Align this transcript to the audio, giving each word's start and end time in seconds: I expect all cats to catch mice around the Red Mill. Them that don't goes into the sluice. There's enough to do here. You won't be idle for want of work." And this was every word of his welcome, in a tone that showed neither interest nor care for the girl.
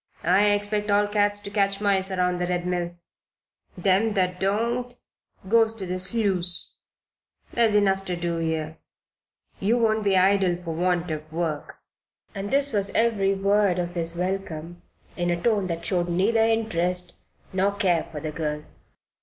I 0.23 0.45
expect 0.45 0.89
all 0.89 1.07
cats 1.07 1.39
to 1.41 1.51
catch 1.51 1.79
mice 1.79 2.09
around 2.09 2.39
the 2.39 2.47
Red 2.47 2.65
Mill. 2.65 2.95
Them 3.77 4.13
that 4.15 4.39
don't 4.39 4.95
goes 5.47 5.73
into 5.73 5.85
the 5.85 5.99
sluice. 5.99 6.73
There's 7.53 7.75
enough 7.75 8.03
to 8.05 8.15
do 8.15 8.37
here. 8.37 8.79
You 9.59 9.77
won't 9.77 10.03
be 10.03 10.17
idle 10.17 10.55
for 10.63 10.73
want 10.73 11.11
of 11.11 11.31
work." 11.31 11.75
And 12.33 12.49
this 12.49 12.73
was 12.73 12.89
every 12.95 13.35
word 13.35 13.77
of 13.77 13.93
his 13.93 14.15
welcome, 14.15 14.81
in 15.15 15.29
a 15.29 15.39
tone 15.39 15.67
that 15.67 15.85
showed 15.85 16.09
neither 16.09 16.41
interest 16.41 17.13
nor 17.53 17.75
care 17.75 18.05
for 18.11 18.19
the 18.19 18.31
girl. 18.31 18.63